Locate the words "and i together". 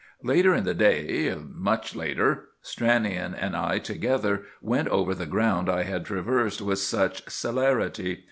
3.37-4.45